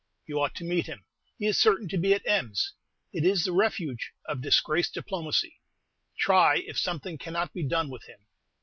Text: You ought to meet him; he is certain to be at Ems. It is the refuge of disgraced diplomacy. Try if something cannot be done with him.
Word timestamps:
You 0.25 0.39
ought 0.41 0.55
to 0.55 0.63
meet 0.63 0.87
him; 0.87 1.05
he 1.37 1.45
is 1.45 1.59
certain 1.59 1.87
to 1.89 1.97
be 1.99 2.11
at 2.15 2.27
Ems. 2.27 2.73
It 3.13 3.23
is 3.23 3.43
the 3.43 3.51
refuge 3.51 4.13
of 4.25 4.41
disgraced 4.41 4.95
diplomacy. 4.95 5.61
Try 6.17 6.57
if 6.65 6.79
something 6.79 7.19
cannot 7.19 7.53
be 7.53 7.61
done 7.61 7.91
with 7.91 8.05
him. 8.05 8.25